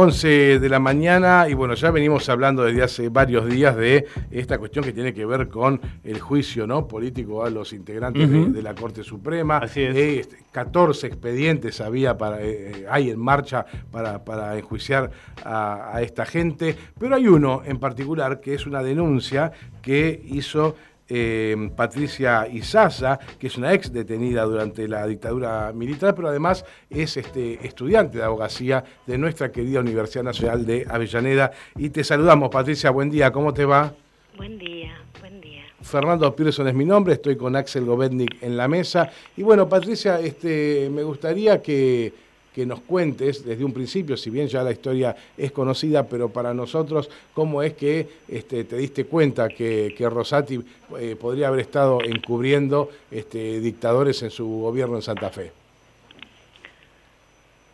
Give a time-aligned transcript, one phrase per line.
[0.00, 4.56] 11 de la mañana y bueno, ya venimos hablando desde hace varios días de esta
[4.56, 6.86] cuestión que tiene que ver con el juicio ¿no?
[6.86, 9.58] político a los integrantes de, la Corte Suprema.
[9.58, 10.28] Así es.
[10.52, 15.10] 14 eh, expedientes había para, eh, hay en marcha para, para enjuiciar
[15.44, 19.50] a, a esta gente, pero hay uno en particular que es una denuncia
[19.82, 20.76] que hizo
[21.08, 27.16] eh, Patricia Izaza, que es una ex detenida durante la dictadura militar, pero además es
[27.16, 31.50] este, estudiante de abogacía de nuestra querida Universidad Nacional de Avellaneda.
[31.76, 33.92] Y te saludamos, Patricia, buen día, ¿cómo te va?
[34.36, 35.64] Buen día, buen día.
[35.80, 39.10] Fernando Pearson es mi nombre, estoy con Axel Govetnik en la mesa.
[39.36, 42.12] Y bueno, Patricia, este, me gustaría que
[42.58, 46.52] que nos cuentes desde un principio, si bien ya la historia es conocida, pero para
[46.52, 50.58] nosotros, cómo es que este, te diste cuenta que, Rosati
[50.98, 55.52] eh, podría haber estado encubriendo este, dictadores en su gobierno en Santa Fe.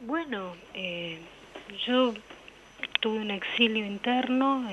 [0.01, 1.17] Bueno, eh,
[1.87, 2.13] yo
[3.01, 4.69] tuve un exilio interno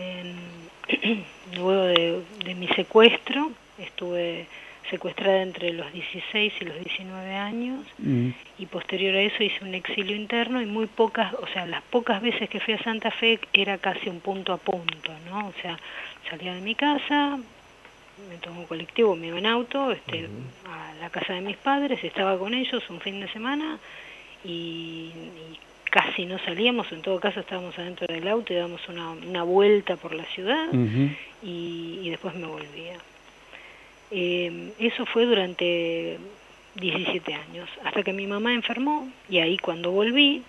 [1.55, 4.45] luego de mi secuestro, estuve
[4.91, 8.29] secuestrada entre los 16 y los 19 años mm.
[8.59, 12.21] y posterior a eso hice un exilio interno y muy pocas, o sea, las pocas
[12.21, 15.47] veces que fui a Santa Fe era casi un punto a punto, ¿no?
[15.47, 15.79] O sea,
[16.29, 17.39] salía de mi casa,
[18.29, 20.29] me tomó un colectivo, me iba en auto, este,
[20.67, 23.79] a la casa de mis padres, estaba con ellos un fin de semana
[24.43, 25.09] y,
[25.89, 29.97] casi no salíamos, en todo caso estábamos adentro del auto y dábamos una, una vuelta
[29.97, 30.67] por la ciudad
[31.43, 32.97] y después me volvía.
[34.11, 36.19] Eh, eso fue durante
[36.75, 40.43] 17 años, hasta que mi mamá enfermó y ahí cuando volví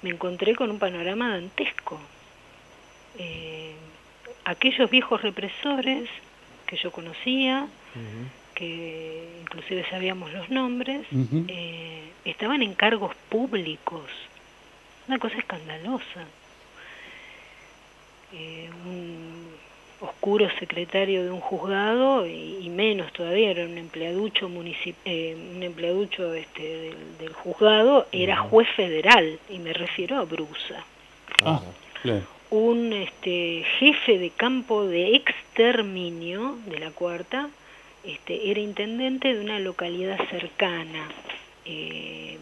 [0.00, 2.00] me encontré con un panorama dantesco.
[3.18, 3.74] Eh,
[4.44, 6.08] aquellos viejos represores
[6.66, 7.68] que yo conocía,
[8.54, 11.06] que inclusive sabíamos los nombres,
[11.48, 14.10] eh, estaban en cargos públicos,
[15.08, 16.24] una cosa escandalosa.
[18.86, 19.29] un
[20.00, 24.50] oscuro secretario de un juzgado y, menos todavía era un empleaducho
[25.04, 30.84] eh, un empleaducho este, del, juzgado era juez federal y me refiero a Brusa.
[31.44, 31.60] Ah,
[32.50, 37.48] un este jefe de campo de exterminio de la cuarta
[38.02, 41.08] este era intendente de una localidad cercana
[41.64, 42.38] eh,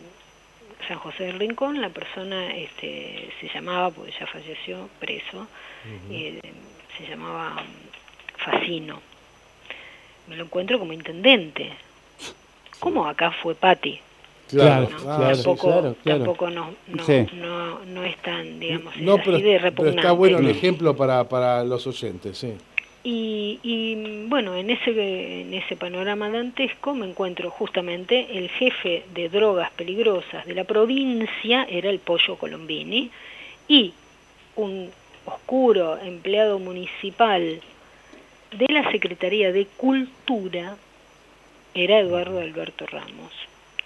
[0.86, 1.80] San José del Rincón.
[1.80, 5.46] La persona este se llamaba porque ya falleció preso
[6.98, 7.62] se llamaba
[8.36, 9.00] Facino.
[10.28, 11.72] Me lo encuentro como intendente.
[12.80, 14.00] ¿Cómo acá fue Patti?
[14.48, 20.48] Claro, claro, tampoco, tampoco no, no, no, es tan, digamos, no, pero, está bueno el
[20.48, 22.54] ejemplo para, para los oyentes, sí.
[23.04, 29.28] Y, y, bueno, en ese, en ese panorama dantesco me encuentro justamente el jefe de
[29.28, 33.10] drogas peligrosas de la provincia, era el Pollo Colombini,
[33.68, 33.92] y
[34.56, 34.90] un
[35.28, 37.60] oscuro empleado municipal
[38.50, 40.76] de la Secretaría de Cultura
[41.74, 43.32] era Eduardo Alberto Ramos.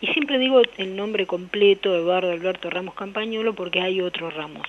[0.01, 4.67] Y siempre digo el nombre completo, Eduardo Alberto Ramos Campañolo, porque hay otro Ramos.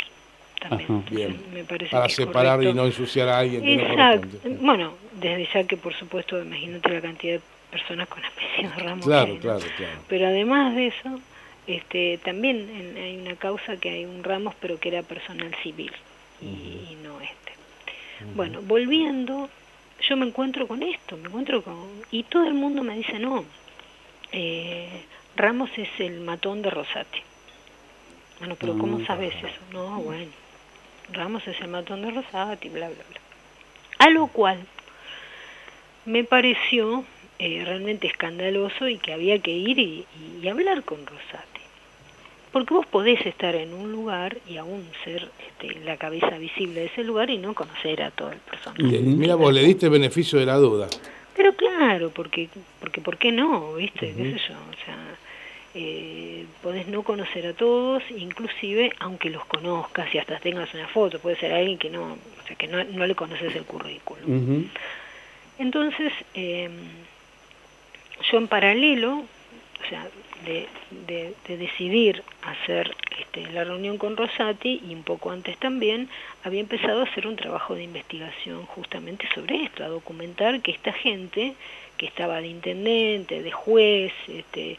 [0.59, 1.03] También.
[1.09, 1.67] bien.
[1.91, 3.79] Para separar y no ensuciar a alguien.
[3.79, 4.28] Exacto.
[4.61, 7.41] bueno, desde ya que por supuesto, imagínate la cantidad de
[7.72, 9.05] personas con apellido Ramos.
[9.05, 10.00] Claro, claro, claro.
[10.07, 11.19] Pero además de eso,
[11.67, 15.91] este, también hay una causa que hay un Ramos, pero que era personal civil
[16.43, 17.53] y, no este.
[18.35, 19.49] Bueno, volviendo,
[20.07, 21.75] yo me encuentro con esto, me encuentro con...
[22.11, 23.45] Y todo el mundo me dice, no,
[24.31, 25.03] eh,
[25.35, 27.19] Ramos es el matón de Rosati.
[28.39, 29.61] Bueno, pero ¿cómo mm, sabes eso?
[29.71, 30.31] No, bueno,
[31.11, 33.19] Ramos es el matón de Rosati, bla, bla, bla.
[33.99, 34.59] A lo cual
[36.05, 37.03] me pareció
[37.39, 40.05] eh, realmente escandaloso y que había que ir y,
[40.41, 41.53] y hablar con Rosati.
[42.53, 46.86] Porque vos podés estar en un lugar y aún ser este, la cabeza visible de
[46.86, 49.02] ese lugar y no conocer a todo el personal.
[49.02, 50.88] Mira, vos le diste beneficio de la duda.
[51.35, 52.47] Pero claro, porque,
[52.79, 53.73] porque ¿por qué no?
[53.73, 54.14] ¿Viste?
[54.16, 54.53] ¿Qué sé yo?
[54.53, 54.97] O sea,
[55.73, 61.17] eh, podés no conocer a todos, inclusive aunque los conozcas y hasta tengas una foto,
[61.17, 64.70] puede ser alguien que no, o sea, que no, no le conoces el currículum.
[65.58, 66.70] Entonces, eh,
[68.32, 69.23] yo en paralelo,
[69.84, 70.08] o sea,
[70.45, 70.67] de,
[71.07, 76.09] de, decidir hacer este, la reunión con Rosati y un poco antes también
[76.43, 80.91] había empezado a hacer un trabajo de investigación justamente sobre esto, a documentar que esta
[80.93, 81.53] gente
[81.97, 84.78] que estaba de intendente, de juez, este,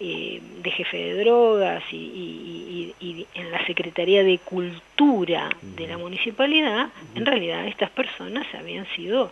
[0.00, 2.94] eh, de jefe de drogas y,
[3.34, 9.30] en la Secretaría de Cultura de la municipalidad, en realidad estas personas habían sido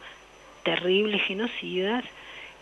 [0.63, 2.05] terribles genocidas,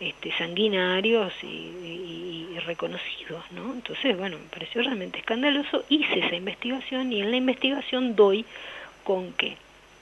[0.01, 3.73] este, sanguinarios y, reconocidos, ¿no?
[3.73, 8.45] Entonces, bueno, me pareció realmente escandaloso, hice esa investigación y en la investigación doy
[9.03, 9.57] con que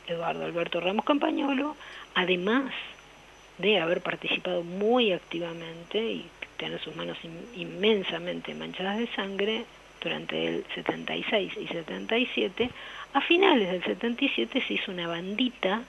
[0.07, 1.75] Eduardo Alberto Ramos Campañolo,
[2.15, 2.73] además
[3.59, 6.25] de haber participado muy activamente y
[6.57, 7.17] tener sus manos
[7.55, 9.65] inmensamente manchadas de sangre
[10.01, 12.69] durante el 76 y 77,
[13.13, 15.83] a finales del 77 se hizo una bandita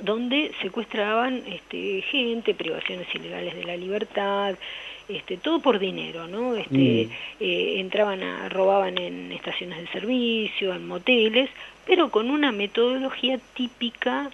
[0.00, 4.54] donde secuestraban este, gente, privaciones ilegales de la libertad,
[5.08, 6.54] este, todo por dinero, ¿no?
[6.54, 7.10] Este, mm.
[7.40, 11.50] eh, entraban a, robaban en estaciones de servicio, en moteles,
[11.86, 14.30] pero con una metodología típica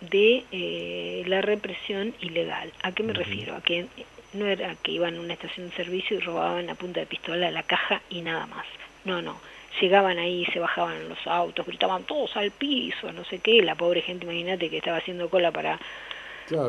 [0.00, 2.72] de eh, la represión ilegal.
[2.82, 3.56] ¿A qué me refiero?
[3.56, 3.86] A que
[4.34, 7.50] no era que iban a una estación de servicio y robaban a punta de pistola
[7.50, 8.66] la caja y nada más.
[9.04, 9.40] No, no.
[9.80, 13.62] Llegaban ahí, se bajaban los autos, gritaban todos al piso, no sé qué.
[13.62, 15.78] La pobre gente, imagínate que estaba haciendo cola para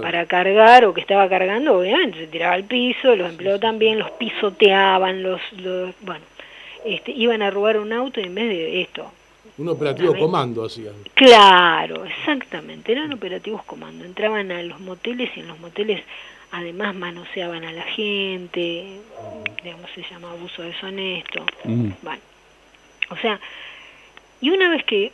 [0.01, 4.11] para cargar o que estaba cargando, obviamente se tiraba al piso, los empleados también, los
[4.11, 6.25] pisoteaban, los, los bueno,
[6.85, 9.11] este, iban a robar un auto y en vez de esto,
[9.57, 10.93] un operativo comando hacían.
[11.13, 14.05] Claro, exactamente, eran operativos comando.
[14.05, 16.01] Entraban a los moteles y en los moteles
[16.51, 18.99] además manoseaban a la gente,
[19.63, 21.45] digamos, se llama abuso deshonesto.
[21.65, 21.89] Mm.
[22.01, 22.21] Bueno,
[23.09, 23.39] o sea,
[24.41, 25.11] y una vez que,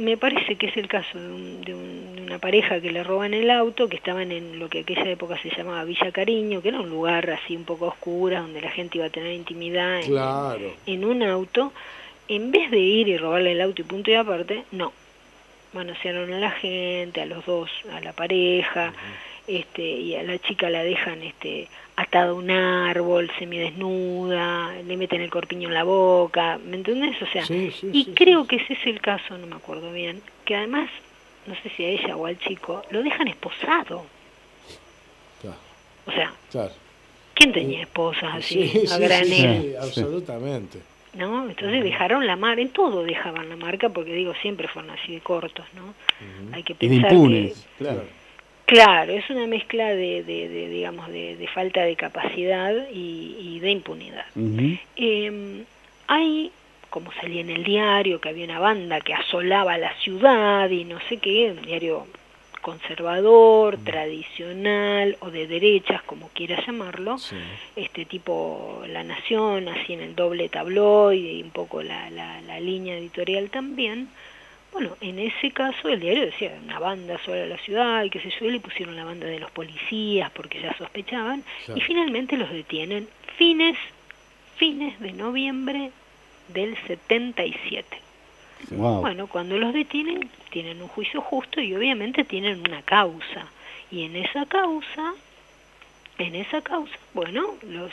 [0.00, 3.96] me parece que es el caso de, una pareja que le roban el auto, que
[3.96, 7.56] estaban en lo que aquella época se llamaba Villa Cariño, que era un lugar así
[7.56, 10.00] un poco oscuro, donde la gente iba a tener intimidad
[10.86, 11.72] en, un auto,
[12.26, 14.92] en vez de ir y robarle el auto y punto y aparte, no.
[15.72, 18.92] Manosearon a la gente, a los dos, a la pareja,
[19.46, 25.20] este, y a la chica la dejan este, atada a un árbol, semidesnuda, le meten
[25.20, 27.20] el corpiño en la boca, ¿me entendés?
[27.22, 30.90] O sea, y creo que ese es el caso, no me acuerdo bien, que además,
[31.46, 34.04] no sé si a ella o al chico, lo dejan esposado.
[36.06, 36.34] O sea,
[37.32, 39.74] ¿quién tenía esposas así, a granel?
[39.80, 40.80] absolutamente.
[41.14, 41.48] ¿no?
[41.48, 45.20] Entonces dejaron la marca, en todo dejaban la marca, porque digo, siempre fueron así de
[45.20, 45.94] cortos, ¿no?
[46.54, 47.54] Hay que pensar que...
[47.78, 48.02] Claro
[48.66, 54.24] Claro, es una mezcla de, de, digamos, de, falta de capacidad y, de impunidad.
[54.96, 55.64] Em,
[56.06, 56.50] hay,
[56.88, 60.98] como salía en el diario, que había una banda que asolaba la ciudad y no
[61.08, 62.06] sé qué, un diario
[62.62, 67.16] conservador, tradicional o de derechas, como quiera llamarlo,
[67.76, 72.60] este tipo La Nación, así en el doble tabloide y un poco la, la, la
[72.60, 74.08] línea editorial también,
[74.74, 78.30] bueno, en ese caso el diario decía una banda sobre la ciudad y que se
[78.30, 83.08] yo, le pusieron la banda de los policías porque ya sospechaban y finalmente los detienen
[83.36, 83.78] fines,
[84.56, 85.92] fines de noviembre
[86.48, 87.86] del 77.
[88.70, 93.46] Bueno, cuando los detienen tienen un juicio justo y obviamente tienen una causa.
[93.92, 95.14] Y en esa causa,
[96.18, 97.92] en esa causa, bueno, los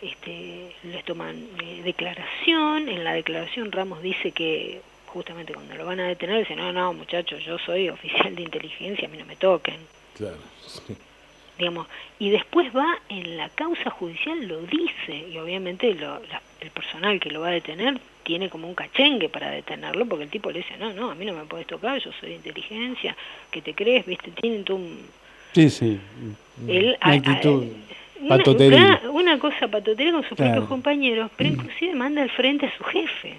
[0.00, 6.00] este, les toman eh, declaración, en la declaración Ramos dice que justamente cuando lo van
[6.00, 9.36] a detener, dicen, no, no, muchachos, yo soy oficial de inteligencia, a mí no me
[9.36, 9.76] toquen.
[10.16, 10.36] Claro.
[11.58, 11.86] Digamos,
[12.18, 16.20] y después va en la causa judicial, lo dice, y obviamente lo,
[16.60, 20.30] el personal que lo va a detener tiene como un cachengue para detenerlo, porque el
[20.30, 23.16] tipo le dice, no, no, a mí no me puedes tocar, yo soy de inteligencia,
[23.50, 25.00] que te crees, viste, tienen todo un...
[25.52, 26.00] Sí, sí.
[26.62, 27.66] una actitud...
[28.22, 32.84] Una, una, cosa patotería con sus propios compañeros, pero inclusive manda al frente a su
[32.84, 33.34] jefe.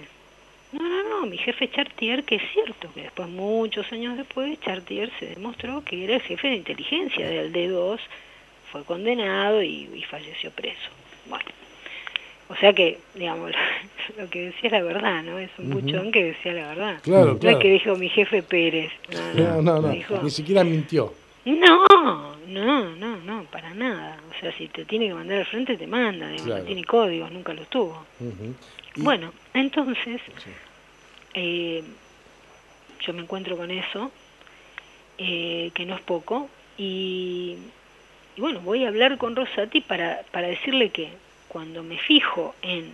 [0.72, 5.12] No, no, no, mi jefe Chartier, que es cierto que después, muchos años después, Chartier
[5.20, 8.00] se demostró que era el jefe de inteligencia del D2,
[8.72, 10.90] fue condenado y, falleció preso.
[11.28, 11.46] Bueno,
[12.48, 13.52] o sea que, digamos,
[14.18, 15.40] lo que decía la verdad, ¿no?
[15.40, 17.00] Es un puchón que decía la verdad.
[17.02, 18.92] Claro, no es que dijo mi jefe Pérez.
[19.36, 21.14] No, no, no, ni siquiera mintió.
[21.44, 21.86] No,
[22.48, 24.18] no, no, no, para nada.
[24.30, 26.30] O sea, si te tiene que mandar al frente, te manda.
[26.46, 28.06] No tiene códigos, nunca los tuvo.
[28.96, 30.22] Bueno, entonces,
[31.34, 31.84] eh,
[33.00, 34.12] yo me encuentro con eso,
[35.18, 37.58] eh, que no es poco, y,
[38.38, 41.10] bueno, voy a hablar con Rosati para, para decirle que
[41.48, 42.94] cuando me fijo en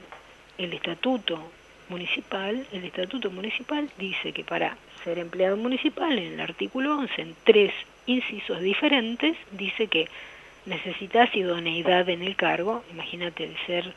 [0.57, 1.51] el estatuto
[1.89, 7.35] municipal, el estatuto municipal dice que para ser empleado municipal, en el artículo 11, en
[7.43, 7.73] tres
[8.05, 10.07] incisos diferentes, dice que
[10.65, 13.93] necesitas idoneidad en el cargo, imagínate de ser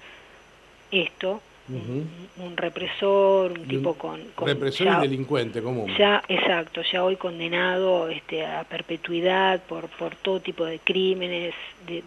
[0.93, 4.21] esto, un, represor, un tipo con...
[4.45, 5.93] represor y delincuente común.
[5.97, 11.55] Ya, exacto, ya hoy condenado este, a perpetuidad por, por todo tipo de crímenes,
[11.87, 12.03] de,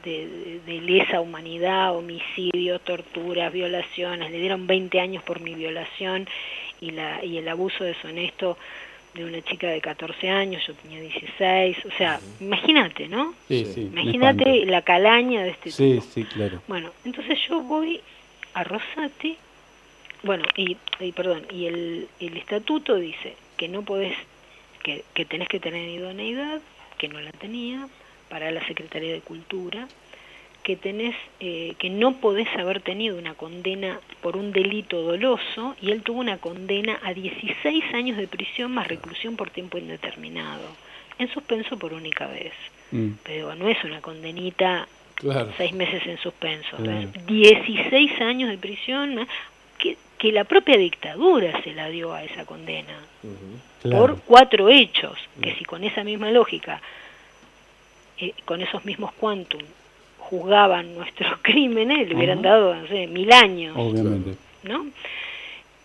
[0.65, 4.31] de, lesa humanidad, homicidios, torturas, violaciones.
[4.31, 6.27] Le dieron 20 años por mi violación
[6.81, 8.57] y, la, y el abuso deshonesto
[9.13, 13.35] de una chica de 14 años, yo tenía 16, o sea, imagínate, ¿no?
[13.47, 13.81] Sí, sí.
[13.81, 16.61] Imagínate la calaña de este Sí, sí, claro.
[16.67, 18.01] Bueno, entonces yo voy
[18.53, 19.37] a Rosati,
[20.23, 20.77] bueno, y,
[21.11, 24.15] perdón, y el, el estatuto dice que no podés,
[24.81, 26.61] que, que tenés que tener idoneidad,
[26.97, 27.87] que no la tenía,
[28.29, 29.87] para la Secretaría de Cultura,
[30.63, 35.91] que tenés, eh, que no podés haber tenido una condena por un delito doloso y
[35.91, 40.67] él tuvo una condena a 16 años de prisión más reclusión por tiempo indeterminado,
[41.19, 42.53] en suspenso por única vez.
[42.91, 43.09] Mm.
[43.23, 44.87] Pero no es una condenita
[45.57, 46.77] seis meses en suspenso,
[47.27, 49.27] 16 años de prisión
[49.77, 52.97] que, que la propia dictadura se la dio a esa condena
[53.83, 55.57] por cuatro hechos, que mm.
[55.57, 56.81] si con esa misma lógica,
[58.17, 59.61] eh, con esos mismos quantum,
[60.17, 63.75] juzgaban nuestros crímenes, le hubieran dado, no sé, mil años.
[63.77, 64.37] Obviamente.
[64.63, 64.85] ¿No?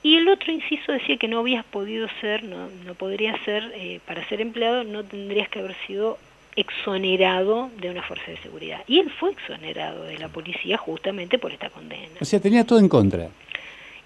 [0.03, 4.01] Y el otro inciso decía que no habías podido ser, no, no podría ser, eh,
[4.07, 6.19] para ser empleado no tendrías que haber sido
[6.59, 8.81] exonerado de una fuerza de seguridad.
[8.89, 12.19] Y él fue exonerado de la policía justamente por esta condena.
[12.21, 13.29] O sea, tenía todo en contra.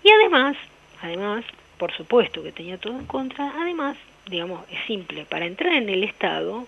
[0.04, 0.56] Y además,
[1.00, 1.44] además,
[1.78, 6.04] por supuesto que tenía todo en contra, además, digamos, es simple, para entrar en el
[6.04, 6.66] Estado,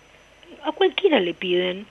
[0.65, 1.87] a cualquiera le piden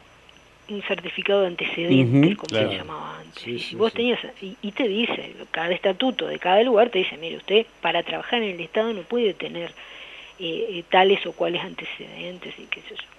[0.70, 3.74] un certificado de antecedentes, como se llamaba antes.
[3.74, 7.68] y vos tenías, y, te dice, cada estatuto de cada lugar te dice, mire, usted
[7.82, 9.72] para trabajar en el Estado no puede tener
[10.40, 13.14] eh, eh, tales o cuales antecedentes y qué sé yo.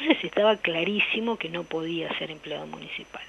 [0.00, 3.22] Entonces estaba clarísimo que no podía ser empleado municipal.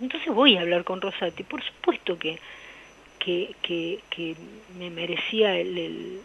[0.00, 2.38] Entonces voy a hablar con Rosati, por supuesto que,
[3.18, 4.36] que, que, que
[4.78, 6.20] me merecía el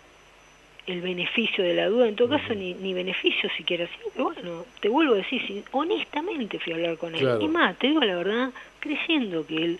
[0.87, 4.65] el beneficio de la duda, en todo caso ni, ni beneficio siquiera, sino que bueno,
[4.79, 8.15] te vuelvo a decir, honestamente fui a hablar con él, y más, te digo la
[8.15, 8.49] verdad,
[8.79, 9.79] creyendo que él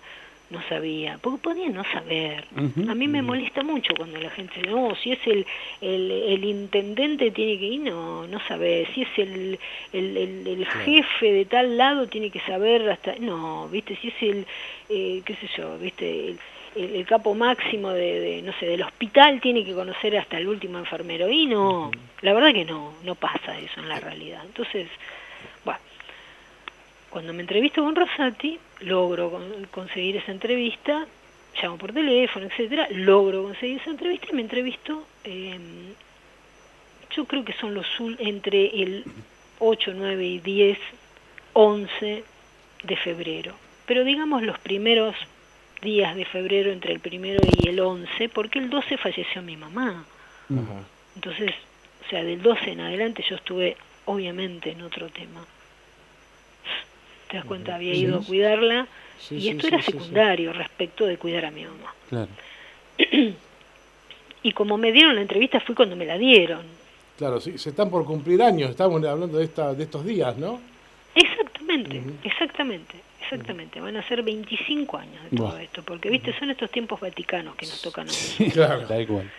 [0.52, 2.44] no sabía, porque podía no saber.
[2.90, 5.46] A mí me molesta mucho cuando la gente dice, no, si es el,
[5.82, 9.60] el, el intendente tiene que ir, no, no sabe, si es el,
[9.94, 14.46] el, el, jefe de tal lado tiene que saber hasta, no, viste, si es el,
[14.90, 16.40] eh, qué sé yo, viste, el,
[16.76, 21.30] el, capo máximo de, no sé, del hospital tiene que conocer hasta el último enfermero.
[21.30, 21.92] Y no,
[22.22, 24.44] la verdad que no, no pasa eso en la realidad.
[24.46, 24.88] Entonces,
[27.12, 29.38] cuando me entrevisto con Rosati, logro
[29.70, 31.06] conseguir esa entrevista,
[31.62, 35.94] llamo por teléfono, etcétera, logro conseguir esa entrevista y me entrevisto, em,
[37.14, 37.86] yo creo que son los
[38.18, 39.04] entre el
[39.60, 40.80] 8, 9 y 10,
[41.52, 42.24] 11
[42.84, 43.54] de febrero.
[43.86, 45.14] Pero digamos los primeros
[45.82, 50.06] días de febrero entre el primero y el 11, porque el 12 falleció mi mamá.
[51.16, 51.52] Entonces,
[52.06, 53.76] o sea, del 12 en adelante yo estuve
[54.06, 55.46] obviamente en otro tema.
[57.32, 57.76] ¿Te das cuenta?
[57.76, 58.88] Había ido a cuidarla
[59.30, 61.96] y esto era secundario respecto de cuidar a mi mamá.
[62.10, 62.28] Claro.
[64.44, 66.66] y como me dieron la entrevista fue cuando me la dieron.
[67.18, 70.60] Claro, sí, se están por cumplir años, estamos hablando de, esta, de estos días, ¿no?
[71.16, 72.96] Exactamente, exactamente.
[73.22, 77.56] Exactamente, van a ser 25 años de todo esto, porque viste, son estos tiempos vaticanos
[77.56, 78.52] que nos tocan a nosotros.
[78.54, 79.32] claro, da igual.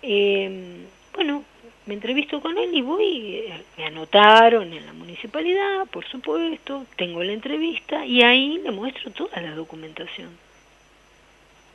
[0.00, 0.76] Eh,
[1.12, 1.42] bueno,
[1.86, 7.22] me entrevisto con él y voy, eh, me anotaron en la municipalidad, por supuesto, tengo
[7.22, 10.30] la entrevista y ahí le muestro toda la documentación.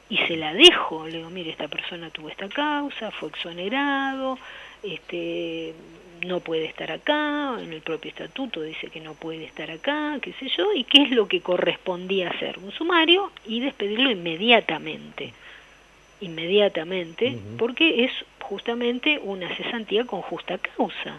[0.09, 4.37] Y se la dejo, le digo, mire, esta persona tuvo esta causa, fue exonerado,
[4.83, 5.73] este
[6.25, 10.33] no puede estar acá, en el propio estatuto dice que no puede estar acá, qué
[10.33, 15.33] sé yo, y qué es lo que correspondía hacer, un sumario y despedirlo inmediatamente,
[16.19, 18.11] inmediatamente, porque es
[18.51, 21.15] justamente una cesantía con justa causa,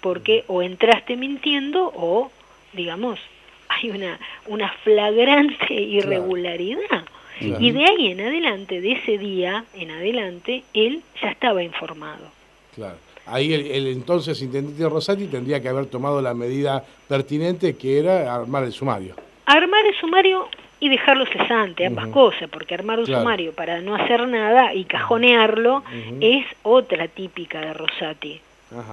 [0.00, 2.30] porque o entraste mintiendo o,
[2.72, 3.20] digamos,
[3.68, 7.04] hay una, una flagrante irregularidad.
[7.38, 12.30] Y de ahí en adelante, de ese día en adelante, él ya estaba informado.
[12.74, 12.96] Claro.
[13.26, 18.64] Ahí el, entonces intendente Rosati tendría que haber tomado la medida pertinente que era armar
[18.64, 19.16] el sumario.
[19.44, 20.48] Armar el sumario
[20.82, 25.84] y dejarlo cesante, ambas cosas, porque armar un sumario para no hacer nada y cajonearlo
[26.20, 28.40] es otra típica de Rosati.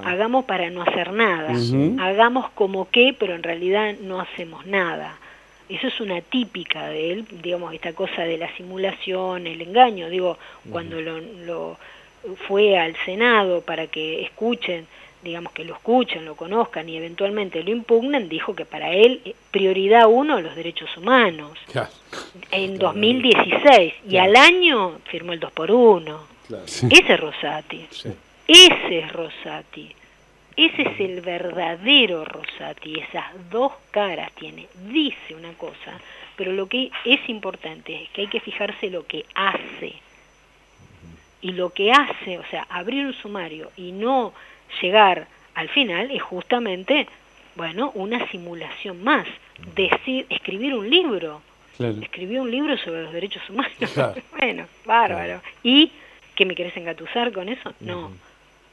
[0.05, 1.51] Hagamos para no hacer nada,
[1.99, 5.17] hagamos como que, pero en realidad no hacemos nada.
[5.67, 10.09] Eso es una típica de él, digamos, esta cosa de la simulación, el engaño.
[10.09, 10.37] Digo,
[10.69, 11.79] cuando lo
[12.47, 14.85] fue al Senado para que escuchen
[15.21, 19.35] digamos que lo escuchen, lo conozcan y eventualmente lo impugnen, dijo que para él eh,
[19.51, 21.57] prioridad uno los derechos humanos.
[21.71, 21.89] Claro,
[22.51, 26.65] En 2016 y al año firmó el 2 por 1 claro.
[26.65, 27.87] Ese es Rosati.
[27.91, 28.09] Sí.
[28.47, 29.95] Ese es Rosati.
[30.55, 32.99] Ese es el verdadero Rosati.
[32.99, 34.67] Esas dos caras tiene.
[34.89, 35.99] Dice una cosa,
[36.35, 39.93] pero lo que es importante es que hay que fijarse lo que hace.
[41.41, 44.33] Y lo que hace, o sea, abrir un sumario y no
[44.81, 47.07] llegar al final es justamente,
[47.55, 49.27] bueno, una simulación más.
[49.75, 51.41] Decir, escribir un libro.
[51.77, 51.95] Claro.
[52.01, 53.73] Escribió un libro sobre los derechos humanos.
[53.93, 54.21] Claro.
[54.37, 55.41] bueno, bárbaro.
[55.63, 55.91] ¿Y
[56.35, 57.73] qué me querés engatusar con eso?
[57.79, 58.11] No.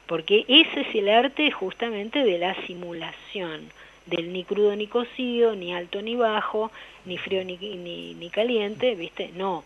[0.05, 3.69] Porque ese es el arte justamente de la simulación,
[4.05, 6.71] del ni crudo ni cocido, ni alto ni bajo,
[7.05, 9.31] ni frío ni, ni, ni caliente, ¿viste?
[9.35, 9.65] No.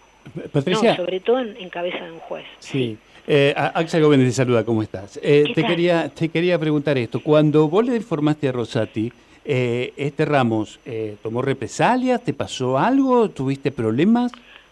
[0.52, 2.46] Patricia, No, sobre todo en, en cabeza de un juez.
[2.60, 2.98] sí.
[3.28, 5.18] Eh, Axel Gómez te saluda, ¿cómo estás?
[5.22, 5.70] Eh, ¿Qué te, tal?
[5.72, 7.20] quería, te quería preguntar esto.
[7.22, 9.12] Cuando vos le informaste a Rosati,
[9.46, 13.30] eh, este Ramos eh, tomó represalias, ¿te pasó algo?
[13.30, 14.32] ¿Tuviste problemas?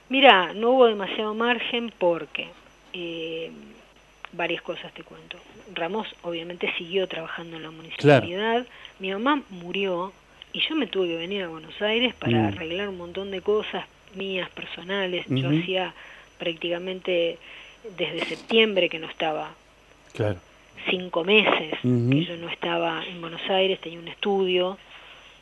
[0.09, 2.47] Mira, no hubo demasiado margen porque
[2.93, 3.51] eh,
[4.33, 5.37] varias cosas te cuento.
[5.75, 8.65] Ramos obviamente siguió trabajando en la municipalidad.
[8.99, 10.11] Mi mamá murió
[10.51, 12.45] y yo me tuve que venir a Buenos Aires para Mm.
[12.47, 15.25] arreglar un montón de cosas mías, personales.
[15.29, 15.93] Yo hacía
[16.39, 17.37] prácticamente
[17.97, 19.53] desde septiembre que no estaba
[20.13, 20.39] Claro.
[20.89, 24.77] cinco meses que yo no estaba en Buenos Aires, tenía un estudio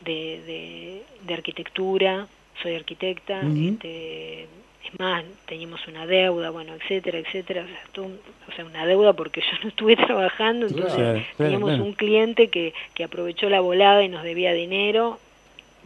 [0.01, 2.27] de, de, de arquitectura,
[2.61, 3.41] soy arquitecta,
[3.73, 8.65] este, es más, teníamos una deuda, bueno, etcétera, etcétera, o sea, todo un- o sea,
[8.65, 11.83] una deuda porque yo no estuve trabajando, entonces Claro, claro, teníamos claro.
[11.83, 15.19] un cliente que, que aprovechó la volada y nos debía dinero,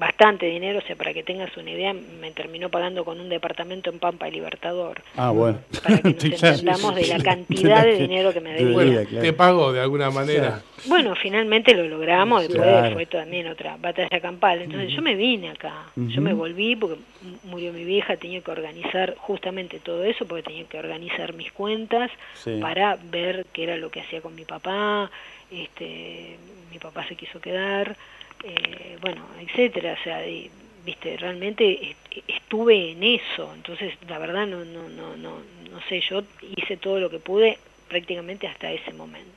[0.01, 3.91] bastante dinero, o sea, para que tengas una idea, me terminó pagando con un departamento
[3.91, 5.59] en Pampa y Libertador, Ah, bueno.
[5.83, 8.73] para que nos entendamos de la cantidad de dinero que me debía.
[8.73, 9.23] Bueno, Debía, claro.
[9.25, 10.63] te pagó de alguna manera.
[10.87, 12.93] Bueno, finalmente lo logramos, después Claro.
[12.95, 14.63] fue también otra batalla campal.
[14.63, 16.97] Entonces yo me vine acá, yo me volví porque
[17.43, 22.09] murió mi vieja, tenía que organizar justamente todo eso, porque tenía que organizar mis cuentas
[22.33, 22.57] Sí.
[22.59, 25.11] para ver qué era lo que hacía con mi papá,
[25.51, 26.37] este,
[26.71, 27.95] mi papá se quiso quedar,
[28.43, 30.49] eh, bueno, etcétera, o sea, y,
[30.85, 35.37] viste, realmente est- estuve en eso, entonces la verdad no, no, no, no,
[35.71, 36.23] no sé, yo
[36.57, 37.57] hice todo lo que pude
[37.87, 39.31] prácticamente hasta ese momento.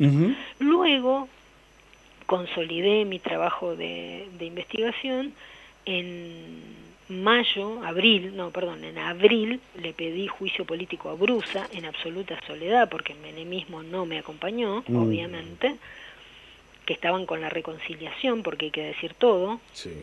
[0.58, 1.28] Luego
[2.26, 5.32] consolidé mi trabajo de, de investigación
[5.86, 12.38] en mayo, abril, no, perdón, en abril le pedí juicio político a Brusa en absoluta
[12.46, 14.96] soledad porque el menemismo no me acompañó, Mm.
[14.96, 15.76] obviamente,
[16.86, 19.60] que estaban con la reconciliación porque hay que decir todo.
[19.72, 20.00] Sí.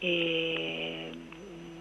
[0.00, 1.12] Eh,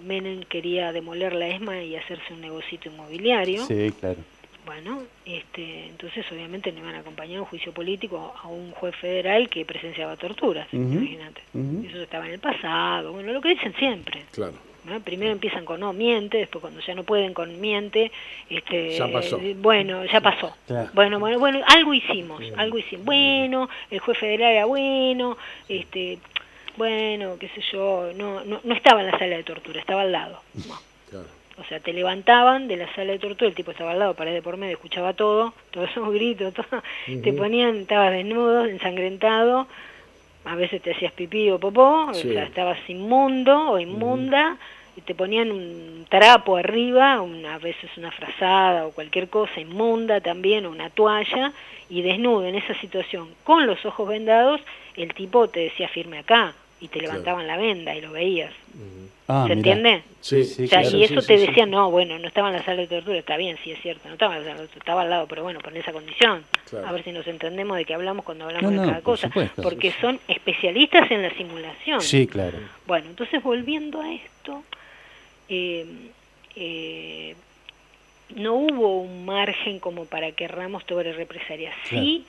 [0.06, 3.66] Menem quería demoler la ESMA y hacerse un negocito inmobiliario.
[3.66, 4.18] Sí, claro.
[4.66, 9.50] Bueno, este, entonces obviamente no iban a acompañar un juicio político a un juez federal
[9.50, 11.42] que presenciaba torturas, imagínate.
[11.88, 14.26] Eso estaba en el pasado, bueno, lo que dicen siempre.
[14.32, 14.54] Claro.
[14.86, 15.00] ¿No?
[15.02, 18.12] Primero empiezan con no, miente, después cuando ya no pueden con miente,
[18.50, 19.38] este, Ya pasó.
[19.42, 20.56] eh, bueno, ya pasó.
[20.68, 20.90] Claro.
[20.94, 23.06] Bueno, bueno, bueno, algo hicimos, algo hicimos.
[23.06, 25.38] Bueno, el juez federal era bueno,
[25.68, 26.20] este,
[26.78, 30.12] bueno, qué sé yo, no, no, no estaba en la sala de tortura, estaba al
[30.12, 30.42] lado.
[31.10, 31.26] Claro.
[31.58, 34.32] o sea, te levantaban de la sala de tortura, el tipo estaba al lado, pared
[34.32, 36.84] de por medio, escuchaba todo, todos esos gritos, todo.
[37.08, 39.68] te ponían, estabas desnudo, ensangrentado,
[40.46, 42.30] a veces te hacías pipí o popó, Sí.
[42.30, 44.58] o sea, estabas inmundo o inmunda,
[44.96, 50.20] y te ponían un trapo arriba, una, a veces una frazada o cualquier cosa inmunda
[50.22, 51.54] también, o una toalla,
[51.90, 54.60] y desnudo en esa situación, con los ojos vendados,
[54.96, 57.14] el tipo te decía firme acá, y te Claro.
[57.14, 58.54] levantaban la venda y lo veías.
[59.28, 59.72] Ah, ¿Se mirá.
[59.74, 60.04] entiende?
[60.22, 61.48] Sí, Sí, O sea, claro, y eso sí, te sí, sí.
[61.48, 64.08] decían, no, bueno, no estaba en la sala de tortura, está bien, sí es cierto,
[64.08, 66.44] no estaba en la sala de tortura, estaba al lado, pero bueno, con esa condición.
[66.70, 66.88] Claro.
[66.88, 69.14] A ver si nos entendemos de qué hablamos cuando hablamos No, no, de cada por
[69.14, 69.28] cosa.
[69.28, 69.62] supuesto.
[69.62, 72.02] porque son especialistas en la simulación.
[72.02, 72.58] Sí, claro.
[72.88, 74.64] Bueno, entonces volviendo a esto,
[75.48, 75.86] eh,
[76.56, 77.36] eh,
[78.36, 81.76] no hubo un margen como para que Ramos tuviera represalias.
[81.86, 82.26] Sí,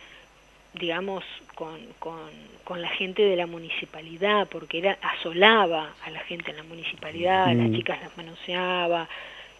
[0.74, 2.30] digamos, con, con,
[2.64, 7.46] con la gente de la municipalidad, porque era asolaba a la gente en la municipalidad,
[7.56, 9.08] las chicas las manoseaba.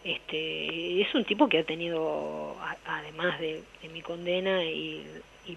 [0.04, 5.04] Este, es un tipo que ha tenido, a- además de, de mi condena y,
[5.46, 5.56] y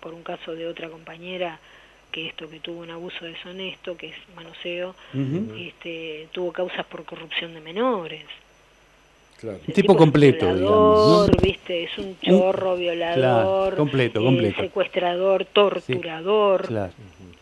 [0.00, 1.58] por un caso de otra compañera,
[2.10, 4.94] que esto que tuvo un abuso deshonesto, que es manoseo,
[5.58, 8.24] este, tuvo causas por corrupción de menores.
[9.40, 9.58] Claro.
[9.66, 11.42] Un tipo es completo, violador, digamos, ¿no?
[11.42, 11.84] ¿viste?
[11.84, 13.16] Es un chorro, violador,
[13.70, 14.60] Claro, completo, eh, completo.
[14.62, 16.66] secuestrador, torturador.
[16.66, 16.92] Claro.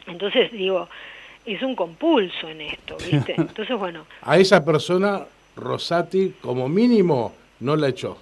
[0.07, 0.89] Entonces, digo,
[1.47, 3.35] es un compulso en esto, ¿viste?
[3.39, 5.23] Entonces, bueno, A esa persona,
[5.57, 8.17] Rosati, como mínimo, no la echó.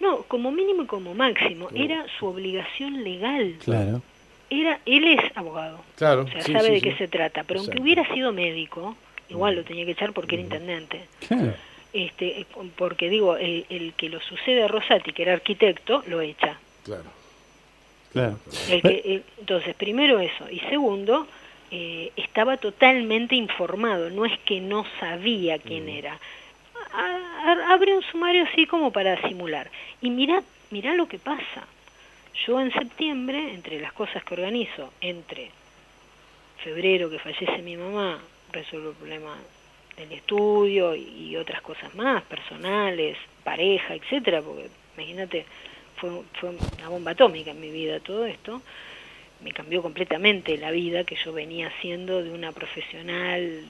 [0.00, 3.54] no, como mínimo y como máximo, era su obligación legal.
[3.62, 4.02] Claro.
[4.48, 6.22] era, él es abogado, Claro.
[6.22, 6.84] o sea, sí, sabe sí, de sí.
[6.90, 8.96] qué se trata, pero aunque hubiera sido médico,
[9.28, 11.02] igual lo tenía que echar porque era intendente.
[11.28, 11.52] Claro.
[11.92, 16.20] Este, eh, porque digo, el, el que lo sucede a Rosati, que era arquitecto, lo
[16.20, 16.58] echa.
[16.84, 17.10] Claro.
[18.12, 18.38] Claro.
[18.68, 20.48] El que- el- entonces, primero eso.
[20.50, 21.26] Y segundo,
[21.70, 26.18] eh, estaba totalmente informado, no es que no sabía quién era.
[26.92, 29.70] A- a- abre un sumario así como para simular.
[30.00, 31.66] Y mira, mira lo que pasa.
[32.46, 35.50] Yo en septiembre, entre las cosas que organizo, entre
[36.64, 38.18] febrero que fallece mi mamá,
[38.52, 39.36] resuelvo el problema
[40.00, 45.46] del estudio y, y otras cosas más, personales, pareja, etcétera, porque imagínate,
[45.96, 48.62] fue, fue una bomba atómica en mi vida todo esto,
[49.42, 53.64] me cambió completamente la vida que yo venía haciendo de una profesional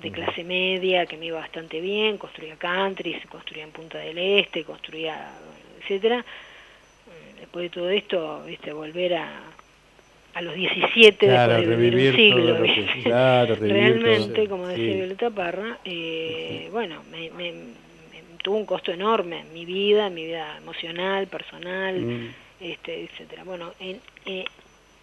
[0.00, 4.64] de clase media que me iba bastante bien, construía country, construía en Punta del Este,
[4.64, 5.32] construía,
[5.80, 6.18] etcétera.
[6.18, 9.42] Eh, Después de todo esto, viste, volver a,
[10.34, 12.58] a los 17 Claro, después de vivir un siglo,
[13.72, 14.48] realmente, todo.
[14.48, 14.72] como Sí.
[14.76, 17.84] decía Violeta Parra, eh, bueno, me, me- me-
[18.42, 22.34] tuvo un costo enorme en mi vida, en mi vida emocional, personal, Mm.
[22.60, 23.44] este, etcétera.
[23.44, 24.44] Bueno, en- eh,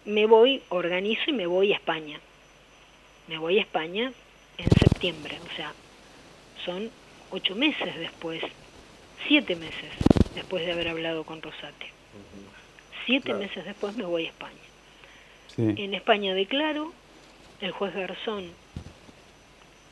[0.04, 2.20] me voy, organizo y me voy a España.
[3.28, 4.12] Me voy a España
[4.58, 5.72] en septiembre, o sea,
[6.64, 6.90] son
[7.30, 8.42] ocho meses después,
[9.26, 9.90] siete meses
[10.34, 11.86] después de haber hablado con Rosati.
[13.06, 13.40] Siete Claro.
[13.40, 14.52] meses después me voy a España.
[15.56, 15.74] Sí.
[15.76, 16.92] En España declaro,
[17.60, 18.54] el juez Garzón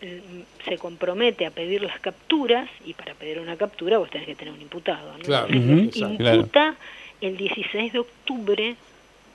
[0.01, 4.35] eh, se compromete a pedir las capturas, y para pedir una captura vos tenés que
[4.35, 5.25] tener un imputado, ¿no?
[5.25, 5.49] Claro,
[6.38, 6.77] imputa
[7.20, 8.77] el 16 de octubre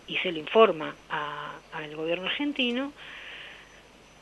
[0.08, 2.94] y se le informa a- al gobierno argentino,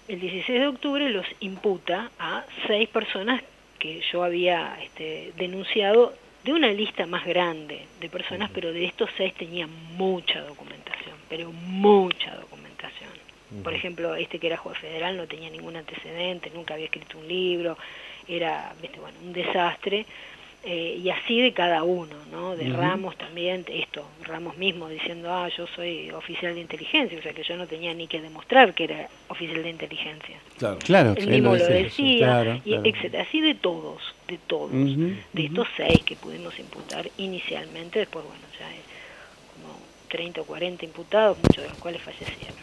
[0.10, 3.42] el 16 de octubre los imputa a seis personas
[3.80, 6.14] que yo había este, denunciado
[6.44, 11.52] de una lista más grande de personas, pero de estos seis tenía mucha documentación, pero
[11.52, 13.10] mucha documentación.
[13.64, 17.28] Por ejemplo, este que era juez federal no tenía ningún antecedente, nunca había escrito un
[17.28, 17.78] libro,
[18.28, 20.06] era viste, bueno, un desastre.
[20.66, 22.56] eh, y así de cada uno, ¿no?
[22.56, 22.70] De.
[22.70, 27.44] Ramos también, esto, Ramos mismo diciendo, ah, yo soy oficial de inteligencia, o sea que
[27.44, 30.38] yo no tenía ni que demostrar que era oficial de inteligencia.
[30.58, 30.80] Claro.
[30.80, 32.86] Claro, Él él mismo lo decía, claro, y claro.
[32.86, 33.24] etcétera.
[33.24, 34.72] Así de todos, de todos.
[34.72, 38.80] De estos seis que pudimos imputar inicialmente, después, bueno, ya hay
[39.54, 39.78] como
[40.14, 42.56] 30 o 40 imputados, muchos de los cuales fallecieron,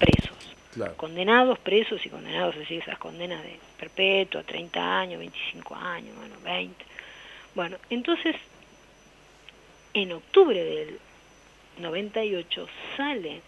[0.00, 0.56] presos.
[0.74, 0.96] Claro.
[0.96, 6.34] Condenados, presos y condenados, es decir, esas condenas de perpetua, 30 años, 25 años, bueno,
[6.42, 6.84] 20.
[7.54, 8.34] Bueno, entonces,
[9.94, 10.98] en octubre del
[11.78, 13.42] 98 sale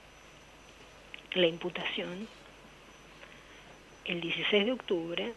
[1.34, 2.28] la imputación,
[4.04, 5.32] el 16 de octubre,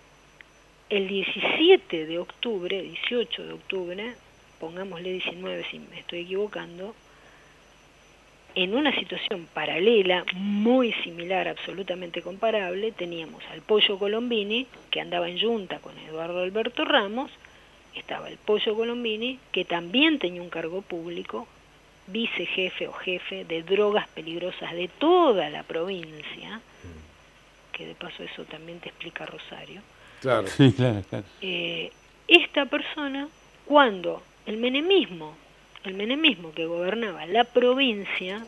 [0.89, 4.15] el 17 de octubre, 18 de octubre,
[4.59, 6.93] pongámosle 19 si me estoy equivocando,
[8.55, 15.39] en una situación paralela, muy similar, absolutamente comparable, teníamos al Pollo Colombini, que andaba en
[15.39, 17.31] junta con Eduardo Alberto Ramos,
[17.95, 21.47] estaba el Pollo Colombini, que también tenía un cargo público,
[22.07, 26.61] vicejefe o jefe de drogas peligrosas de toda la provincia,
[27.71, 29.81] que de paso eso también te explica Rosario,
[30.21, 30.47] Claro.
[30.47, 31.25] Sí, claro, claro.
[31.41, 31.91] eh,
[32.27, 33.27] esta persona,
[33.65, 35.35] cuando el menemismo,
[35.83, 38.45] el menemismo que gobernaba la provincia,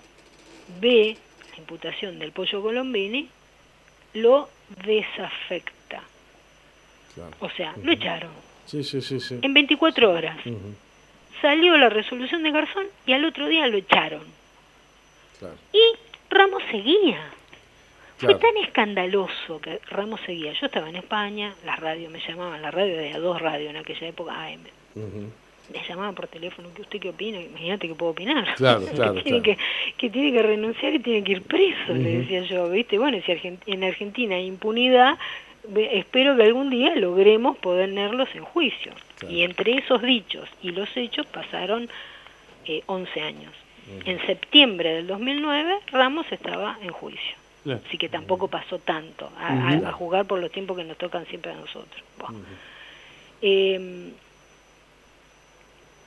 [0.80, 1.18] ve
[1.52, 3.30] la imputación del pollo Colombini,
[4.14, 4.50] lo
[4.86, 6.02] desafecta.
[7.14, 7.32] claro.
[7.40, 8.32] O sea, lo echaron
[8.66, 9.40] Sí, sí, sí, sí.
[9.42, 10.38] en 24 horas.
[11.42, 14.24] Salió la resolución de Garzón y al otro día lo echaron.
[15.40, 15.56] Claro.
[15.74, 15.80] Y
[16.30, 17.22] Ramos seguía.
[18.18, 18.40] Claro.
[18.40, 20.54] Fue tan escandaloso que Ramos seguía.
[20.54, 24.08] Yo estaba en España, las radios me llamaban, la radio de dos radios en aquella
[24.08, 24.62] época, AM.
[24.96, 25.32] Ujú.
[25.74, 27.42] Me llamaban por teléfono, ¿que usted qué opina?
[27.42, 28.54] Imagínate que puedo opinar.
[28.56, 29.58] Claro, claro, que, tiene claro.
[29.60, 32.98] Que, que tiene que renunciar y tiene que ir preso, le decía yo, ¿viste?
[33.00, 35.18] Bueno, si Argen- en Argentina hay impunidad,
[35.92, 38.92] espero que algún día logremos ponerlos en juicio.
[39.18, 39.34] Claro.
[39.34, 41.90] Y entre esos dichos y los hechos pasaron
[42.66, 43.52] eh, 11 años.
[44.06, 47.36] En septiembre del 2009, Ramos estaba en juicio.
[47.88, 49.86] Así que tampoco pasó tanto, a, Ujú.
[49.86, 52.04] a- a jugar por los tiempos que nos tocan siempre a nosotros.
[53.42, 54.12] Eh,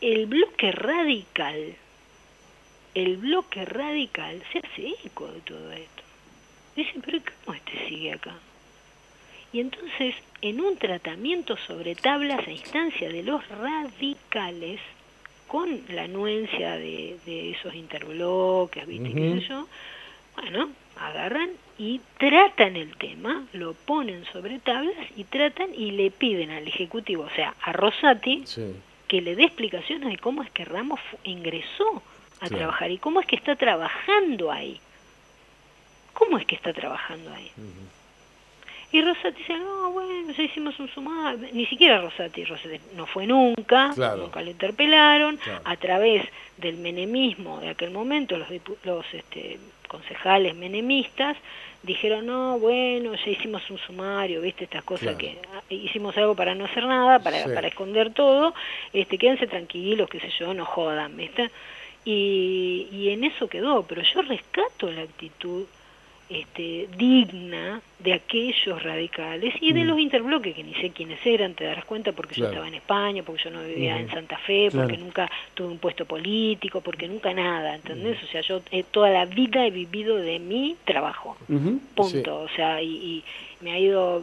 [0.01, 1.75] el bloque radical,
[2.95, 6.03] el bloque radical se hace eco de todo esto.
[6.77, 8.35] Dice, pero ¿cómo este sigue acá?
[9.53, 14.81] Y entonces, en un tratamiento sobre tablas a instancia de los radicales,
[15.49, 19.09] con la anuencia de, de esos interbloques, ¿viste?
[19.15, 19.41] ¿Qué Ujú.
[19.41, 19.67] sé yo?
[20.37, 20.69] Bueno,
[21.01, 26.69] agarran y tratan el tema, lo ponen sobre tablas y tratan y le piden al
[26.69, 28.75] Ejecutivo, o sea, a Rosati, Sí,
[29.09, 32.03] que le dé explicaciones de cómo es que Ramos ingresó
[32.40, 32.57] a Claro.
[32.57, 32.90] trabajar.
[32.90, 34.79] ¿Y cómo es que está trabajando ahí?
[36.12, 37.51] ¿Cómo es que está trabajando ahí?
[38.90, 41.49] Y Rosati dice, no, bueno, ya hicimos un sumario.
[41.53, 44.16] Ni siquiera Rosati, Rosati no fue nunca, Claro.
[44.23, 45.37] nunca lo interpelaron.
[45.37, 45.61] Claro.
[45.64, 48.49] A través del menemismo de aquel momento, los,
[48.85, 51.37] los este, concejales menemistas
[51.83, 55.18] dijeron, no, bueno, ya hicimos un sumario, viste, estas cosas Claro.
[55.18, 57.51] que ah, hicimos algo para no hacer nada, para, Sí.
[57.55, 58.55] para esconder todo,
[58.92, 61.51] este, quédense tranquilos, qué sé yo, no jodan, viste.
[62.05, 65.64] Y, y en eso quedó, pero yo rescato la actitud
[66.31, 69.87] este, digna de aquellos radicales y de Mm.
[69.88, 72.49] los interbloques, que ni sé quiénes eran, te darás cuenta, porque Claro.
[72.49, 75.79] yo estaba en España, porque yo no vivía en Santa Fe, porque nunca tuve un
[75.79, 78.23] puesto político, porque nunca nada, ¿entendés?
[78.23, 81.37] O sea, yo eh, toda la vida he vivido de mi trabajo,
[81.95, 82.41] punto.
[82.43, 83.25] O sea, y, y
[83.64, 84.23] me ha ido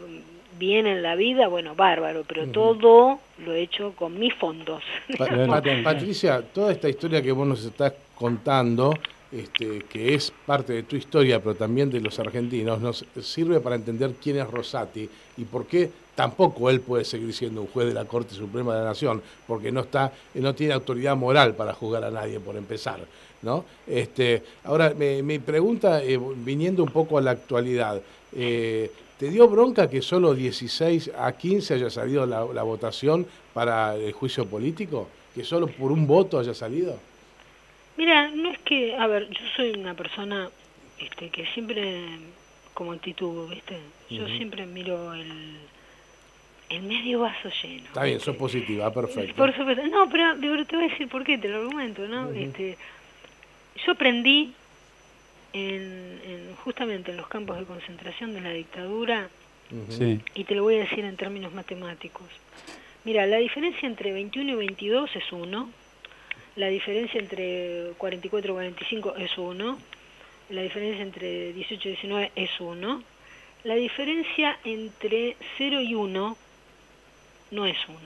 [0.57, 4.81] bien en la vida, bueno, bárbaro, pero todo lo he hecho con mis fondos.
[5.17, 5.27] Pa-
[5.83, 8.93] Patricia, toda esta historia que vos nos estás contando,
[9.35, 13.75] este, que es parte de tu historia, pero también de los argentinos, nos sirve para
[13.75, 17.93] entender quién es Rosati y por qué tampoco él puede seguir siendo un juez de
[17.93, 22.03] la Corte Suprema de la Nación, porque no está, no tiene autoridad moral para juzgar
[22.05, 22.99] a nadie, por empezar.
[23.41, 23.65] ¿no?
[23.85, 28.01] Este, ahora, me- mi pregunta, eh, viniendo un poco a la actualidad,
[28.33, 34.13] eh, ¿te dio bronca que solo 16 a 15 haya salido la votación para el
[34.13, 35.07] juicio político?
[35.35, 36.97] ¿Que solo por un voto haya salido?
[37.97, 40.49] Mira, no es que, a ver, yo soy una persona
[40.99, 42.01] este, que siempre,
[42.73, 43.77] como actitud, ¿viste?
[44.09, 45.57] Yo siempre miro el,
[46.69, 47.85] el medio vaso lleno.
[47.85, 49.35] Está bien, sos positiva, perfecto.
[49.35, 49.85] Por supuesto.
[49.87, 52.31] No, pero, pero te voy a decir por qué, te lo argumento, ¿no?
[52.31, 52.77] Este,
[53.85, 54.53] yo aprendí
[55.53, 59.29] en, en- justamente en los campos de concentración de la dictadura.
[59.89, 60.19] Sí.
[60.35, 62.27] y te lo voy a decir en términos matemáticos.
[63.03, 65.69] Mira, la diferencia entre 21 y 22 es 1,
[66.55, 69.77] la diferencia entre 44 y 45 es 1,
[70.49, 73.03] la diferencia entre 18 y 19 es 1,
[73.63, 76.37] la diferencia entre 0 y 1
[77.51, 77.97] no es 1,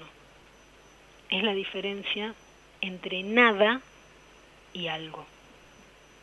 [1.29, 2.33] es la diferencia
[2.81, 3.81] entre nada
[4.73, 5.25] y algo.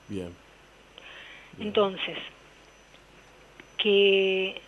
[0.09, 0.35] Bien.
[1.57, 1.69] Bien.
[1.69, 2.19] Entonces,
[3.79, 4.61] que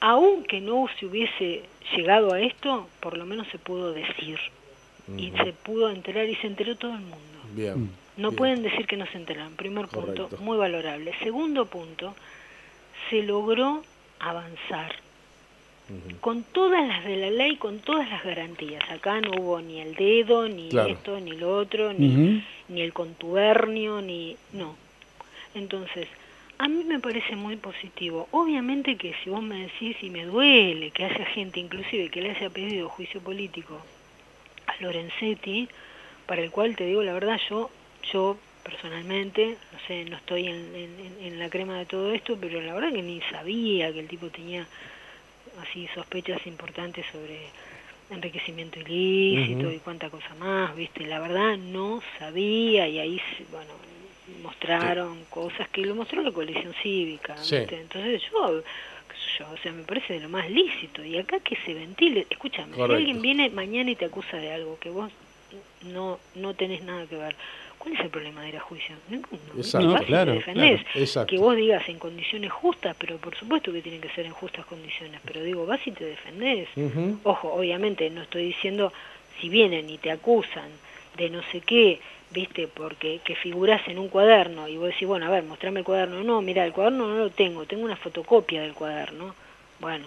[0.00, 1.64] aunque no se hubiese
[1.94, 4.38] llegado a esto, por lo menos se pudo decir
[5.16, 7.16] y se pudo enterar y se enteró todo el mundo.
[7.54, 7.84] Bien.
[7.84, 7.90] Mm.
[8.18, 8.36] No Bien.
[8.36, 9.54] pueden decir que no se enteraron.
[9.54, 10.36] Primer punto, Correcto.
[10.44, 11.12] muy valorable.
[11.22, 12.14] Segundo punto,
[13.10, 13.82] se logró
[14.18, 14.92] avanzar
[16.20, 18.82] con todas las de la ley, con todas las garantías.
[18.90, 20.90] Acá no hubo ni el dedo, ni Claro.
[20.90, 24.36] esto, ni lo otro, ni, ni el contubernio, ni...
[24.52, 24.76] No.
[25.54, 26.06] Entonces,
[26.58, 28.28] a mí me parece muy positivo.
[28.32, 32.32] Obviamente que si vos me decís y me duele que haya gente inclusive que le
[32.32, 33.80] haya pedido juicio político
[34.80, 35.68] Lorenzetti,
[36.26, 37.70] para el cual te digo la verdad, yo,
[38.12, 42.60] yo personalmente, no sé, no estoy en, en- en la crema de todo esto, pero
[42.60, 44.66] la verdad que ni sabía que el tipo tenía
[45.62, 47.38] así sospechas importantes sobre
[48.10, 51.06] enriquecimiento ilícito y cuánta cosa más, ¿viste?
[51.06, 53.72] La verdad no sabía y ahí, bueno,
[54.42, 57.56] mostraron cosas que lo mostró la coalición cívica, Sí.
[57.60, 57.80] ¿viste?
[57.80, 58.62] Entonces yo,
[59.38, 62.72] yo, o sea, me parece de lo más lícito y acá que se ventile, escúchame,
[62.76, 62.96] Correcto.
[62.96, 65.10] si alguien viene mañana y te acusa de algo que vos
[65.84, 67.34] no no tenés nada que ver,
[67.78, 68.94] ¿cuál es el problema de ir a juicio?
[69.08, 69.40] Ninguno.
[69.56, 69.88] Exacto.
[69.92, 70.84] Vas y te claro, defendés.
[71.12, 71.26] claro.
[71.26, 74.66] Que vos digas en condiciones justas, pero por supuesto que tienen que ser en justas
[74.66, 76.68] condiciones, pero digo, vas y te defendés.
[77.22, 78.92] Ojo, obviamente no estoy diciendo
[79.40, 80.68] si vienen y te acusan
[81.16, 85.26] de no sé qué, viste, porque que figuras en un cuaderno y vos decís, bueno,
[85.26, 86.22] a ver, mostrame el cuaderno.
[86.22, 89.34] No, mira, el cuaderno no lo tengo, tengo una fotocopia del cuaderno.
[89.80, 90.04] Bueno,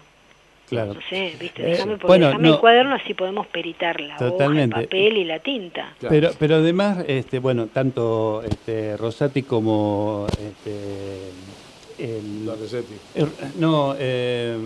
[0.69, 0.93] Claro.
[0.93, 2.53] no sé, viste, Eh, déjame, por- bueno, no.
[2.53, 4.73] el cuaderno así podemos peritar la Totalmente.
[4.75, 5.93] hoja, el papel y la tinta.
[5.99, 6.15] Claro.
[6.15, 11.31] Pero, pero además, este, bueno, tanto este, Rosati como este,
[11.97, 12.45] el-
[13.60, 14.57] no, eh,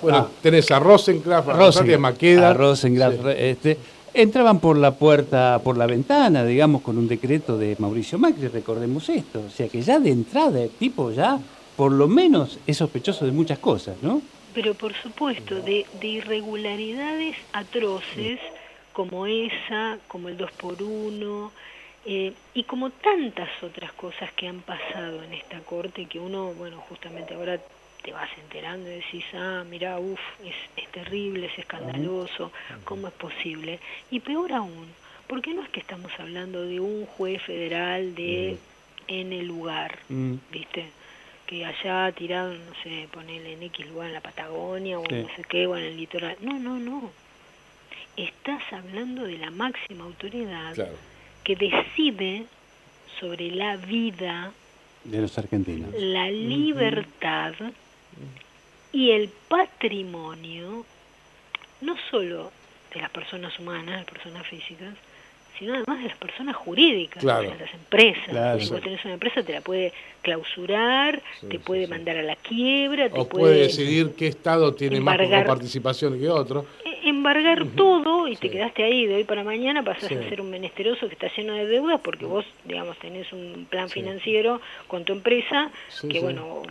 [0.00, 2.50] Bueno, ah, tenés a Rosencraft, a Rosati, a Maqueda.
[2.50, 2.88] a Sí.
[3.20, 3.76] re- este,
[4.22, 9.08] entraban por la puerta, por la ventana, digamos, con un decreto de Mauricio Macri, recordemos
[9.08, 9.44] esto.
[9.46, 11.38] O sea que ya de entrada el tipo ya,
[11.76, 14.20] por lo menos, es sospechoso de muchas cosas, ¿no?
[14.54, 18.40] Pero por supuesto, de, de irregularidades atroces
[18.92, 21.52] como esa, como el 2 por 1
[22.06, 26.82] eh, y como tantas otras cosas que han pasado en esta corte que uno, bueno,
[26.88, 27.60] justamente ahora
[28.08, 32.50] te vas enterando y decís, ah, mira, uff, es, es terrible, es escandaloso,
[32.84, 33.78] ¿cómo es posible?
[34.10, 34.86] Y peor aún,
[35.26, 38.56] porque no es que estamos hablando de un juez federal de
[39.08, 40.86] en el lugar, Mm, ¿viste?
[41.46, 45.14] Que allá tirado, no sé, ponerle en X lugar en la Patagonia o Sí.
[45.16, 46.36] no sé qué, o en el litoral.
[46.40, 47.10] No, no, no.
[48.16, 50.96] Estás hablando de la máxima autoridad Claro.
[51.44, 52.46] que decide
[53.20, 54.52] sobre la vida,
[55.04, 55.90] De los argentinos.
[55.94, 57.54] la libertad
[58.92, 60.84] y el patrimonio,
[61.80, 62.50] no solo
[62.94, 64.94] de las personas humanas, las personas físicas,
[65.58, 67.48] sino además de las personas jurídicas, Claro.
[67.48, 68.28] sea, las empresas.
[68.28, 68.60] Claro.
[68.60, 71.90] Si vos tenés una empresa, te la puede clausurar, Sí, te puede sí.
[71.90, 76.18] mandar a la quiebra, te O puede puede decidir qué Estado tiene más embargar- participación
[76.18, 76.64] que otro.
[76.84, 80.14] e- embargar todo y te quedaste ahí de hoy para mañana, pasas Sí.
[80.14, 83.88] a ser un menesteroso que está lleno de deudas porque vos, digamos, tenés un plan
[83.90, 85.70] financiero con tu empresa
[86.08, 86.62] que, bueno,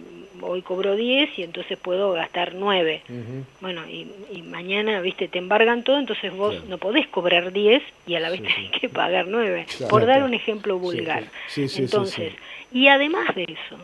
[0.41, 3.03] hoy cobró 10 y entonces puedo gastar 9.
[3.10, 3.45] Ujú.
[3.60, 8.15] Bueno, y, y mañana, viste, te embargan todo, entonces vos no podés cobrar 10 y
[8.15, 11.23] a la vez tenés que pagar 9, Claro, por dar un ejemplo vulgar.
[11.47, 12.33] Sí, sí, sí, entonces,
[12.71, 13.77] y además de eso,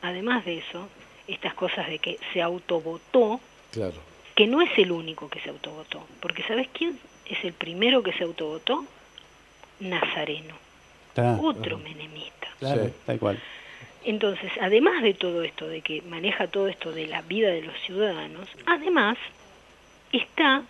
[0.00, 0.88] además de eso,
[1.26, 4.00] estas cosas de que se autovotó, Claro.
[4.38, 6.96] Que no es el único que se autovotó, porque ¿sabes quién
[7.26, 8.84] es el primero que se autovotó?
[9.80, 10.54] Nazareno,
[11.40, 12.46] otro menemista.
[12.60, 12.92] claro, Sí.
[13.04, 13.42] tal cual.
[14.04, 17.74] Entonces, además de todo esto, de que maneja todo esto de la vida de los
[17.80, 19.18] ciudadanos, además
[20.12, 20.62] está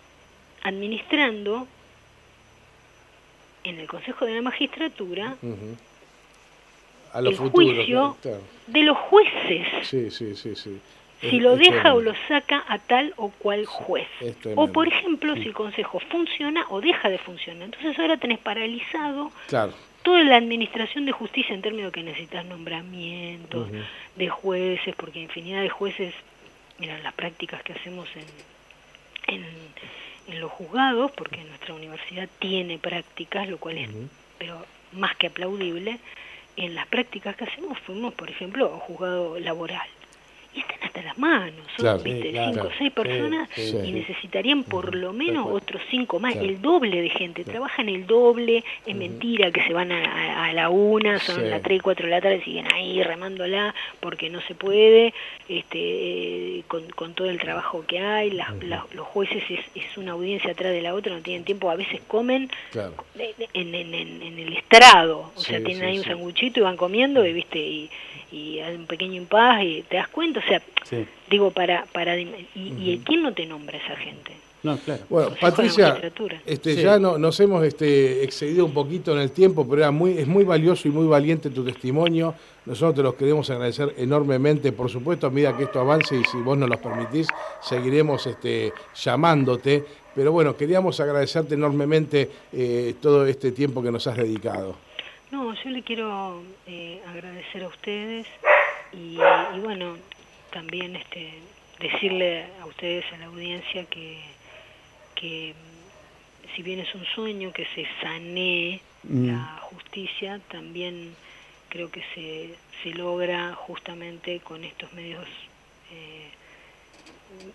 [0.63, 1.67] administrando
[3.63, 5.35] en el Consejo de la Magistratura.
[7.13, 8.41] A el juicio claro.
[8.65, 10.79] de los jueces, Sí, sí, sí, sí.
[11.21, 14.07] Si lo deja o lo saca a tal o cual juez.
[14.55, 17.63] O por ejemplo, si el Consejo funciona o deja de funcionar.
[17.63, 19.73] Entonces ahora tenés paralizado Claro.
[20.03, 23.67] toda la administración de justicia en términos que necesitas nombramientos
[24.15, 26.13] de jueces, porque infinidad de jueces,
[26.77, 29.45] mira, las prácticas que hacemos en, en,
[30.27, 33.89] en los juzgados, porque nuestra universidad tiene prácticas, lo cual es
[34.37, 35.99] pero más que aplaudible,
[36.55, 39.87] en las prácticas que hacemos fuimos, por ejemplo, a un juzgado laboral.
[41.03, 41.99] Las manos, son Claro.
[41.99, 42.31] ¿viste?
[42.31, 42.51] Claro.
[42.53, 43.77] cinco o seis personas Sí, sí.
[43.85, 48.63] y necesitarían por lo menos otros cinco más, el doble de gente, trabajan el doble,
[48.85, 52.11] es mentira que se van a, a- a la una, son las tres, cuatro de
[52.11, 55.13] la tarde, siguen ahí remándola porque no se puede,
[55.47, 55.79] este,
[56.59, 60.11] eh, con, con todo el trabajo que hay, las- las- los jueces es, es una
[60.13, 62.93] audiencia atrás de la otra, no tienen tiempo, a veces comen Claro.
[63.53, 67.25] en, en, en, en el estrado, o sea, tienen ahí un sanguchito y van comiendo
[67.25, 67.89] y viste y,
[68.31, 71.05] y hay un pequeño impas y te das cuenta, o sea, Sí.
[71.29, 74.31] digo para para y, y quién no te nombra esa gente.
[74.61, 75.01] No, claro.
[75.09, 75.97] Bueno, Patricia,
[76.45, 76.81] este, Sí.
[76.81, 80.27] ya no, nos hemos este, excedido un poquito en el tiempo, pero era muy, es
[80.27, 82.35] muy valioso y muy valiente tu testimonio.
[82.65, 84.73] Nosotros te los queremos agradecer enormemente.
[84.73, 87.27] Por supuesto, a medida que esto avance y si vos nos lo permitís,
[87.61, 89.85] seguiremos este, llamándote.
[90.13, 94.75] Pero bueno, queríamos agradecerte enormemente eh, todo este tiempo que nos has dedicado.
[95.31, 98.25] No, yo le quiero eh, agradecer a ustedes
[98.93, 99.17] y,
[99.55, 99.97] y bueno,
[100.51, 101.33] también este
[101.79, 104.19] decirle a ustedes, a la audiencia, que,
[105.15, 105.53] que
[106.55, 109.27] si bien es un sueño que se sanee Mm.
[109.27, 111.15] la justicia, también
[111.69, 115.25] creo que se, se logra justamente con estos medios
[115.93, 116.29] eh,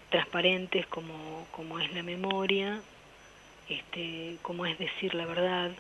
[0.09, 2.81] transparentes como, como es la memoria,
[3.69, 5.71] este, como es decir la verdad,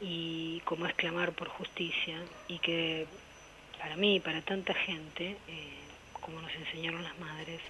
[0.00, 2.16] Y como es clamar por justicia
[2.48, 3.06] y que
[3.78, 5.72] para mí y para tanta gente, eh,
[6.20, 7.60] como nos enseñaron las madres,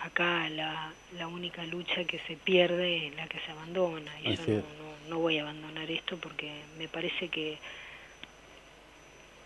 [0.00, 4.32] a- acá la, la única lucha que se pierde es la que se abandona y
[4.34, 7.56] Así yo no, no, no voy a abandonar esto porque me parece que,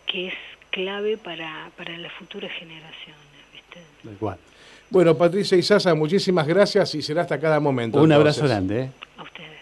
[0.06, 0.34] que es
[0.70, 3.16] clave para, para las futuras generaciones.
[3.52, 3.80] ¿viste?
[4.04, 4.38] Tal cual.
[4.90, 8.02] Bueno, Patricia Isaza, muchísimas gracias y será hasta cada momento.
[8.02, 8.90] Un abrazo grande, ¿eh?
[9.16, 9.61] A ustedes.